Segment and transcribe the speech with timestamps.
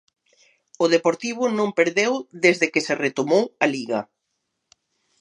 [0.83, 2.13] O Deportivo non perdeu
[2.45, 3.99] desde que se retomou a Liga.